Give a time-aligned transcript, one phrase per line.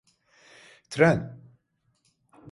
[0.89, 1.39] Tren…